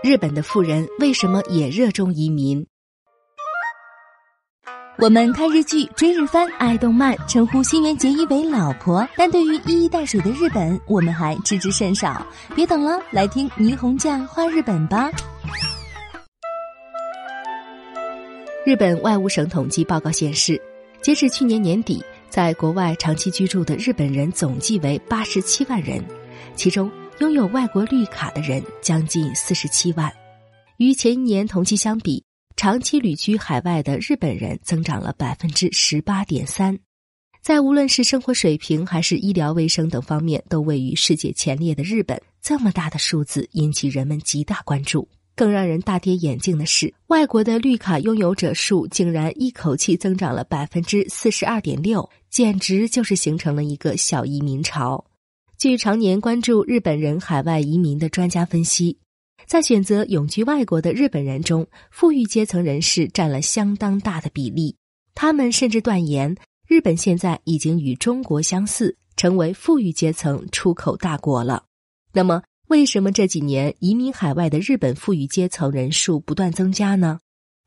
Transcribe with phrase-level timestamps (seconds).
[0.00, 2.64] 日本的富人为什么也热衷移民？
[4.96, 12.24] 我们看日剧、追日番、爱动漫，称呼新垣结衣为“老婆”，但对于一衣带水的日本，我们还知之甚少。
[12.54, 15.10] 别等了，来听霓虹酱画日本吧。
[18.64, 20.60] 日本外务省统计报告显示，
[21.02, 26.04] 截至去年年底，在国外长期居住的日本人总计为八十七万人，
[26.54, 26.88] 其中
[27.20, 30.12] 拥有外国绿卡的人将近四十七万。
[30.76, 32.22] 与前一年同期相比，
[32.54, 36.78] 长期旅居海外的日本人增长了百分之十八点三，
[37.42, 45.08] 在无论是生活水平还是医疗卫生等方面都位于世界前列的日本，这么大的数字引起人们极大关注。
[45.34, 55.04] 更让人大跌眼镜的是，外国的绿卡拥有者数竟然一口气增长了百分之四十二点六，简直就是形成了一个小移民潮。
[55.58, 58.96] 据常年关注日本人海外移民的专家分析。
[59.44, 64.76] 在选择永居外国的日本人中，富裕阶层人士占了相当大的比例。
[65.16, 66.36] 他们甚至断言，
[66.68, 71.64] 日本现在已经与中国相似，成为富裕阶层出口大国了。
[72.12, 77.18] 那么，为什么这几年移民海外的日本富裕阶层人数不断增加呢？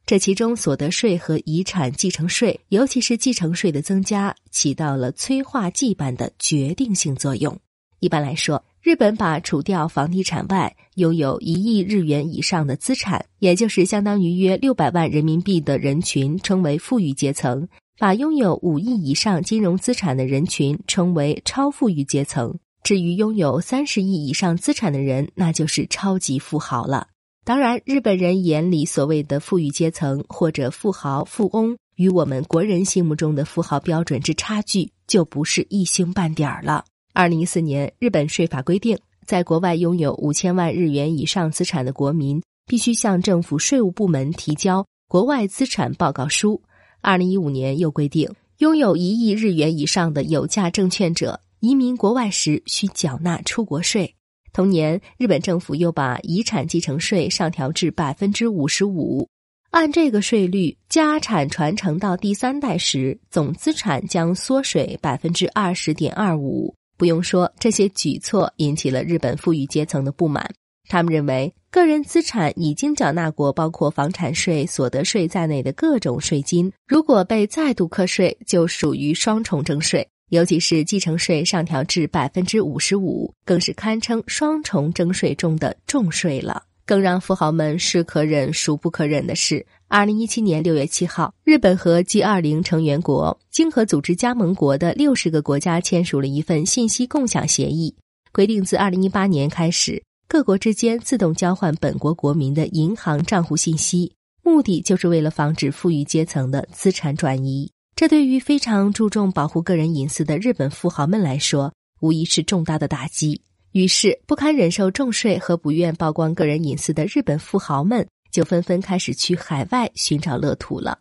[0.05, 7.59] 这其中，所得税和遗产继承税，尤其是继承税的增加，起到了催化剂般的决定性作用。
[8.01, 17.67] 一般来说，日本把除掉房地产外，拥有一亿日元以上的资产，也就是相当于约六百万人民币的人群，称为富裕阶层；
[17.99, 22.57] 把拥有五亿以上金融资产的人群称为超富裕阶层。
[22.83, 27.05] 至于拥有三十亿以上资产的人，那就是超级富豪了。
[27.45, 36.83] 当然，日本人眼里所谓的富裕阶层或者富豪、富翁，与我们国人心目中的富豪标准之差距，就不是一星半点儿了。
[37.13, 46.61] 二零一四年，日本税法规定，在国外拥有五千万日元以上资产的国民，必须向政府税务部门提交国外资产报告书。
[47.01, 54.15] 二零一五年又规定，拥有一亿日元以上的有价证券者，移民国外时需缴纳出国税。
[54.53, 59.27] 同年，日本政府又把遗产继承税上调至百分之五十五。
[59.71, 66.73] 按这个税率，家产传承到第三代时，总资产将缩水百分之二十点二五。
[67.01, 70.47] 不用说，这些举措引起了日本富裕阶层的不满。
[70.87, 80.07] 他们认为，个人资产已经缴纳过包括房产税、所得税在内的各种税金，如果被再度课税，就属于双重征税。
[80.29, 86.61] 尤其是继承税上调至百分之五十五，更是堪称双重征税中的重税了。
[86.85, 97.95] 更让富豪们是可忍孰不可忍的是，二零一七年六月七号，日本和 G 二零成员国、经合组织加盟国的六十个国家签署了一份信息共享协议，
[98.31, 104.13] 规定自二零一八年开始，各国之间自动交换本国国民的银行账户信息，
[104.43, 107.71] 目的就是为了防止富裕阶层的资产转移。
[107.95, 113.41] 这对于非常注重保护个人隐私的日本富豪们来说，无疑是重大的打击。
[113.71, 120.99] 于是，不堪忍受重税和不愿曝光个人隐私的日本富豪们，就纷纷开始去海外寻找乐土了。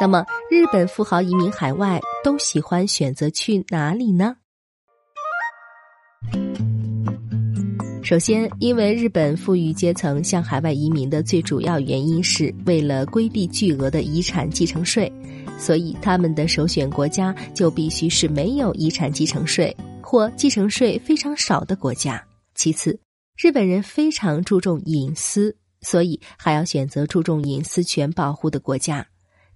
[0.00, 4.34] 那么，日本富豪移民海外都喜欢选择去哪里呢？
[8.02, 15.12] 首先，因为日本富裕阶层向海外移民的最主要原因是为了规避巨额的遗产继承税，
[15.58, 19.74] 所以他们的首选国家就必须是没有遗产继承税。
[20.04, 22.24] 或继承税非常少的国家。
[22.54, 23.00] 其次，
[23.36, 29.06] 日本人非常注重隐私，所以还要选择注重隐私权保护的国家。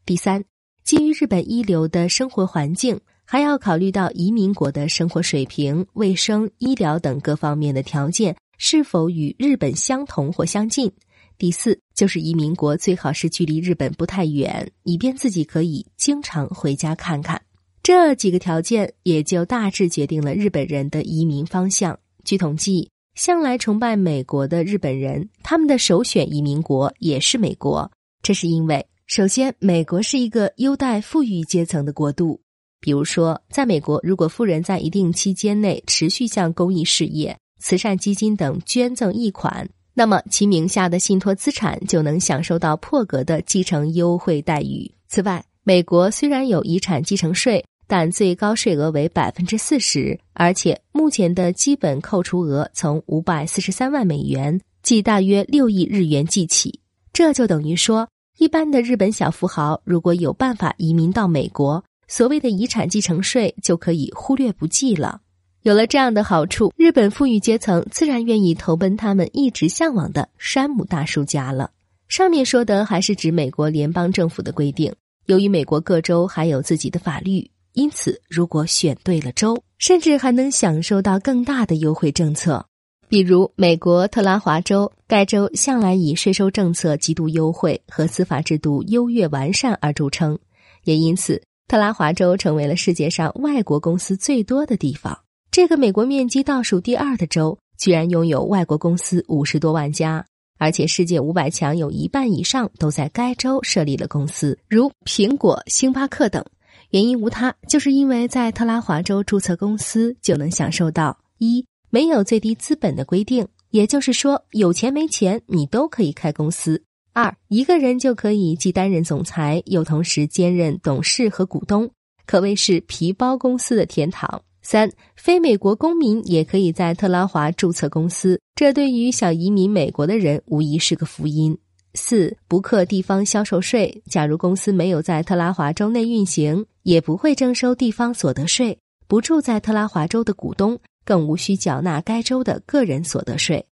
[0.04, 0.42] 第三，
[0.82, 10.90] 基于日本一流的生活环境，还要考虑到移民国的生活水平、卫生、医疗等各方面的条件是否与日本相同或相近。
[11.36, 17.40] 第四，就是移民国最好是距离日本不太远，以便自己可以经常回家看看。
[17.88, 21.98] 这几个条件也就大致决定了日本人的移民方向。
[22.22, 27.90] 据统计，向来崇拜美国的日本人，他们的首选移民国也是美国。
[28.22, 32.38] 这是因为，首先，美国是一个优待富裕阶层的国度。
[32.78, 44.92] 比如说，在美国，如果富人在一定期间内持续向公益事业、慈善基金等捐赠一款，那么其名下的信托资产就能享受到破格的继承优惠待遇。
[45.08, 56.78] 此外，美国虽然有遗产继承税，但最高税额为百分之四十，而且目前的基本扣除额从五百四十三万美元，即大约六亿日元计起。
[57.14, 58.06] 这就等于说，
[58.36, 65.22] 一般的日本小富豪如果有办法移民到美国，所谓的遗产继承税就可以忽略不计了。
[65.62, 71.70] 有了这样的好处，日本富裕阶层自然愿意投奔他们一直向往的山姆大叔家了。
[72.06, 74.94] 上面说的还是指美国联邦政府的规定。
[75.26, 82.64] 由于美国各州还有自己的法律，因此如果选对了州，甚至还能享受到更大的优惠政策。
[83.08, 90.38] 比如美国特拉华州，该州向来以税收政策极度优惠和司法制度优越完善而著称，
[90.84, 95.18] 也因此特拉华州成为了世界上外国公司最多的地方。
[95.50, 100.24] 这个美国面积倒数第二的州，居然拥有外国公司五十多万家。
[100.58, 106.44] 而且，世界五百强有一半以上都在该州设立了公司，如苹果、星巴克等。
[106.90, 116.78] 原因无他，就是因为在特拉华州注册公司就能享受到一没有最低资本的规定，也就是说有钱没钱你都可以开公司；
[117.12, 121.90] 二一个人就可以既担任总裁，又同时兼任董事和股东，
[122.24, 124.42] 可谓是皮包公司的天堂。
[124.62, 131.58] 三，非美国公民也可以在特拉华注册公司，这对于想移民美国的人无疑是个福音。
[131.98, 138.78] 四，不课地方销售税，假如公司没有在特拉华州内运行，也不会征收地方所得税。
[139.08, 143.66] 不住在特拉华州的股东更无需缴纳该州的个人所得税。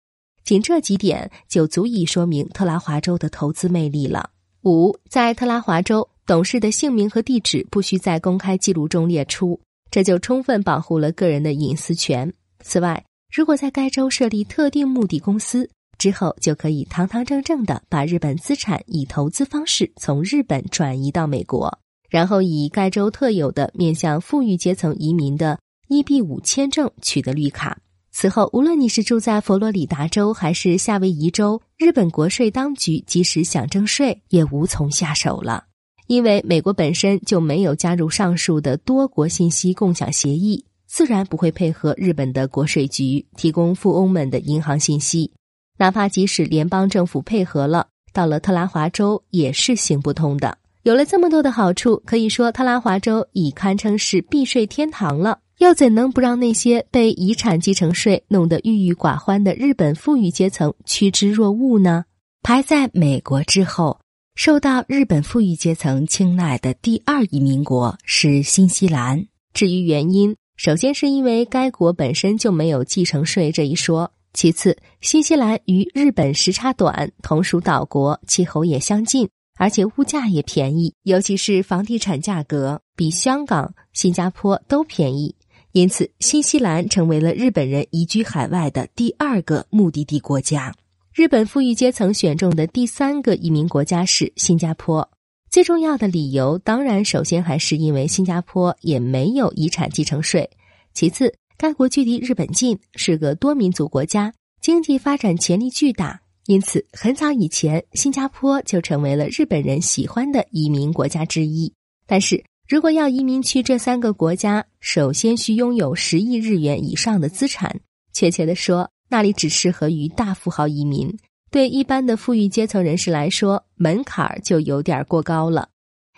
[0.43, 4.31] 仅这几点就足以说明特拉华州的投资魅力了。
[4.63, 9.59] 五，在特拉华州，董事的姓名和地址不需在公开记录中列出。
[9.91, 12.33] 这就充分保护了个人的隐私权。
[12.61, 25.59] 此外，如果在该州设立特定目的公司之后，就可以堂堂正正的把日本资产以投资方式从日本转移到美国，然后以该州特有的面向富裕阶层移民的
[25.89, 27.77] EB 五签证取得绿卡。
[28.11, 35.65] 此后，无论你是住在佛罗里达州还是夏威夷州，日本国税当局即使想征税，也无从下手了。
[36.07, 45.31] 因为美国本身就没有加入上述的多国信息共享协议，自然不会配合日本的国税局提供富翁们的银行信息。
[45.77, 50.57] 哪怕即使联邦政府配合了，到了特拉华州也是行不通的。
[50.83, 55.39] 有了这么多的好处，可以说特拉华州已堪称是避税天堂了。
[55.59, 62.03] 又怎能不让那些被遗产继承税弄得郁郁寡欢的日本富裕阶层趋之若鹜呢？
[62.43, 63.99] 排在美国之后。
[64.35, 69.25] 受到日本富裕阶层青睐的第二移民国是新西兰。
[69.53, 85.33] 至于原因，首先是因为该国本身就没有继承税这一说；其次，新西兰与日本时差短，同属岛国，气候也相近，而且物价也便宜，尤其是房地产价格比香港、新加坡都便宜。
[85.71, 90.73] 因此，新西兰成为了日本人移居海外的第二个目的地国家。
[91.13, 95.09] 日本富裕阶层选中的第三个移民国家是新加坡。
[95.49, 100.49] 最重要的理由，当然首先还是因为新加坡也没有遗产继承税。
[100.93, 111.71] 其次，该国距离日本近，是个多民族国家，经济发展潜力巨大，因此很早以前，新加坡就成为了日本人喜欢的移民国家之一。
[112.05, 117.79] 但是如果要移民去这三个国家，首先需拥有十亿日元以上的资产。
[118.11, 121.17] 确切的说，那里只适合于大富豪移民，
[121.51, 125.69] 对一般的富裕阶层人士来说，门槛就有点过高了。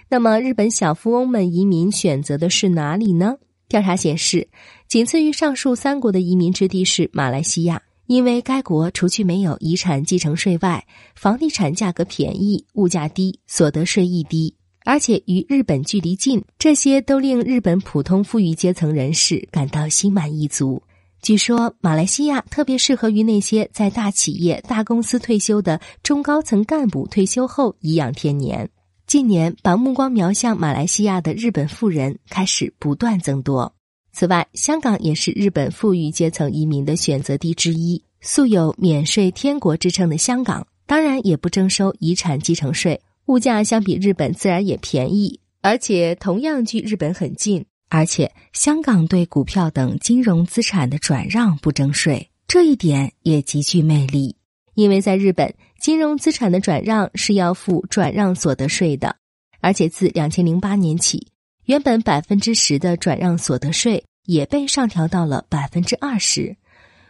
[0.09, 3.35] 那么，日本小富翁们移民选择的是哪里呢？
[3.69, 4.47] 调查显示，
[4.87, 10.85] 仅次于上述三国的移民之地是马来西亚，因为该国除去没有遗产继承税外，
[11.15, 14.55] 房地产价格便宜、物价低、所得税亦低，
[14.85, 20.81] 而且与日本距离近，这些都令日本普通富裕阶层人士感到心满意足。
[21.21, 28.69] 据说，马来西亚特别适合于那些在大企业、大公司退休的中高层干部退休后颐养天年。
[29.07, 33.73] 近年，把目光瞄向马来西亚的日本富人开始不断增多。
[34.11, 38.03] 此外，香港也是日本富裕阶层移民的选择地之一。
[38.19, 47.65] 素有“免税天国”之称的香港，当然也不征收遗产继承税，物价相比日本自然也便宜，而且同样距日本很近。
[47.87, 54.35] 而且，香港对股票等金融资产的转让不征税，这一点也极具魅力。
[54.77, 59.15] 因为在日本，金融资产的转让是要付转让所得税的，
[59.59, 61.31] 而且自两千零八年起，
[61.65, 66.55] 原本百分之十的转让所得税也被上调到了百分之二十。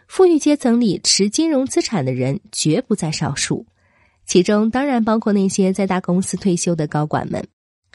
[0.06, 3.66] 富裕阶层里持金融资产的人绝不在少数，
[4.24, 7.46] 其中当然包括那些在大公司退休的高管们。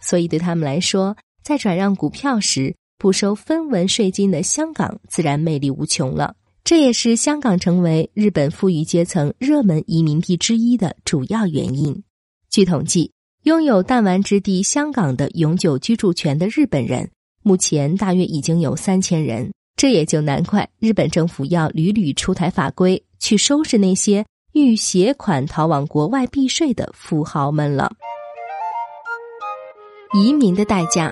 [0.04, 6.36] 所以，对他们来说，在转让股票时不收分文税金的香港，自然魅力无穷了。
[6.64, 12.04] 这也是香港成为日本富裕阶层热门移民地之一的主要原因。
[12.50, 13.12] 据统计，
[13.44, 17.10] 拥有弹丸之地香港的永久居住权的日本人，
[17.42, 19.52] 目前大约已经有三千人。
[19.76, 27.92] 这也就难怪日本政府要屡屡出台法规去收拾那些欲携款逃往国外避税的富豪们了。
[30.14, 31.12] 移民的代价，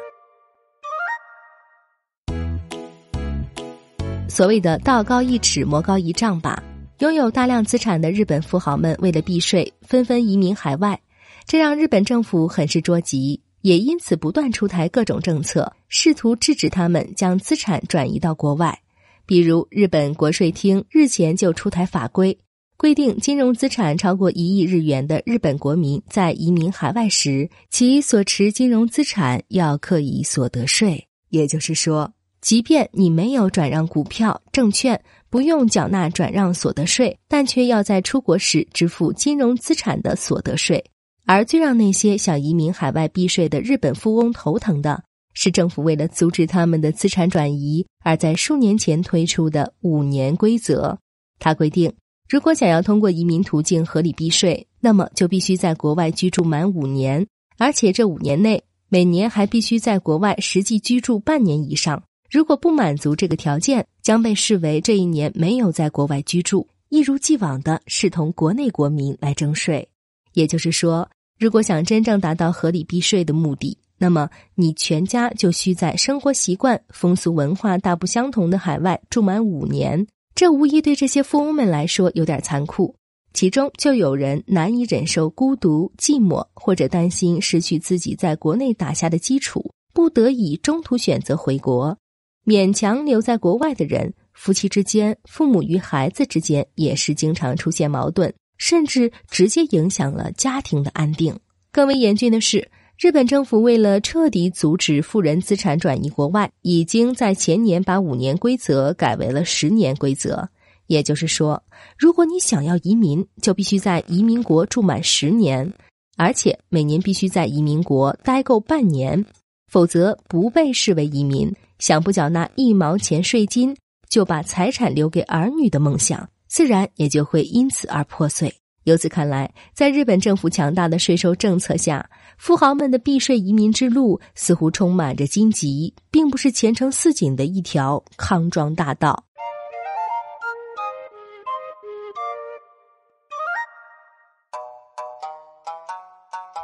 [4.32, 6.64] 所谓的“道高一尺，魔高一丈”吧。
[7.00, 10.98] 拥有大量资产的日本富豪们为了避税，纷纷移民海外，
[11.46, 18.80] 这让日本政府很是着急，也因此不断出台各种政策，试图制止他们将资产转移到国外。
[19.26, 22.40] 比如，日本国税厅日前就出台法规，
[22.78, 31.06] 规定金融资产超过一亿日元的日本国民在移民海外时，其所持金融资产要课以所得税。
[31.28, 35.01] 也就是说，即便你没有转让股票、证券。
[35.29, 40.83] 不用缴纳转让所得税，但却要在出国时支付金融资产的所得税。
[41.25, 45.01] 而最让那些想移民海外避税的日本富翁头疼的
[45.33, 51.00] 是，政府为了阻止他们的资产转移，而在数年前推出的五年规则。
[51.39, 51.93] 它规定，
[52.27, 57.25] 如果想要通过移民途径合理避税，那么就必须在国外居住满五年，
[57.57, 62.03] 而且这五年内每年还必须在国外实际居住半年以上。
[62.32, 69.86] 如果不满足这个条件，将被视为这一年没有在国外居住，一如既往的视同国内国民来征税。
[70.32, 80.08] 也就是说，如果想真正达到合理避税的目的，那么你全家就需在生活习惯、风俗文化大不相同的海外住满五年。
[80.34, 82.96] 这无疑对这些富翁们来说有点残酷。
[83.34, 91.98] 其中就有人难以忍受孤独、寂寞，或者担心失去自己在国内打下的基础，不得已中途选择回国。
[92.45, 101.38] 勉强留在国外的人，夫妻之间、父母与孩子之间也是经常出现矛盾，甚至直接影响了家庭的安定。
[101.71, 102.67] 更为严峻的是，
[103.00, 110.50] 日本政府为了彻底阻止富人资产转移国外，已经在前年把五年规则改为了十年规则。
[110.88, 111.63] 也就是说，
[111.98, 115.71] 如果你想要移民，就必须在移民国住满十年，
[116.17, 119.24] 而且每年必须在移民国待够半年，
[119.67, 121.53] 否则不被视为移民。
[121.82, 123.76] 想不缴纳一毛钱税金
[124.08, 128.54] 就把财产留给儿女的梦想，自然也就会因此而破碎。
[128.84, 132.08] 由此看来，在日本政府强大的税收政策下，
[132.38, 139.24] 富豪们的避税移民之路似乎充满着荆棘，并不是前程似锦的一条康庄大道。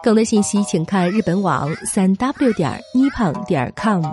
[0.04, 4.04] 更多信息，请看日本网三 w 点 nippon 点 com。